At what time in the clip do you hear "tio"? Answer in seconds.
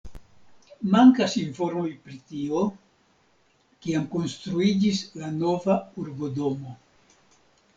2.31-2.63